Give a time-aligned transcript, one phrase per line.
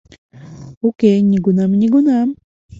[0.87, 2.29] Уке, нигунам-нигунам...